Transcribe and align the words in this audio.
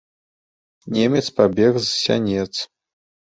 Немец 0.95 1.23
пабег 1.41 1.73
з 1.83 1.85
сянец. 2.01 2.49